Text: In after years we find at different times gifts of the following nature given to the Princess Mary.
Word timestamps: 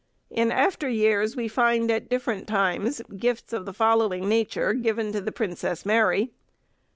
In 0.31 0.51
after 0.51 0.89
years 0.89 1.35
we 1.35 1.47
find 1.47 1.91
at 1.91 2.09
different 2.09 2.47
times 2.47 3.03
gifts 3.17 3.53
of 3.53 3.67
the 3.67 3.71
following 3.73 4.27
nature 4.27 4.73
given 4.73 5.11
to 5.11 5.21
the 5.21 5.31
Princess 5.31 5.85
Mary. 5.85 6.31